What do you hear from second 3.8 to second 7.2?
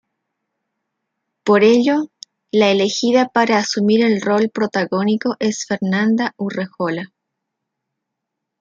el rol protagónico es Fernanda Urrejola.